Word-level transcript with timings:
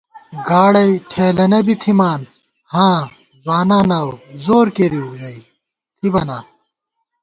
گاڑَئی 0.47 0.91
ٹھیلَنہ 1.09 1.59
بی 1.65 1.75
تھِمان 1.81 2.21
ہاں 2.73 2.99
ځواناناؤ 3.45 4.09
زورکېرِؤ 4.43 5.07
ژَئی 5.19 5.39
تھِبہ 5.97 6.21
نا 6.27 6.37